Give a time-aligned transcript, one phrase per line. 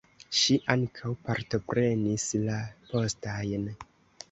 [0.37, 2.59] Ŝi ankaŭ partoprenis la
[2.95, 3.71] postajn.